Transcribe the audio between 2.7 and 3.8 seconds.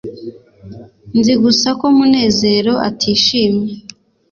atishimye